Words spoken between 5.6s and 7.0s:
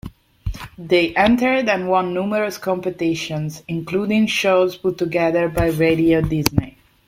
Radio Disney.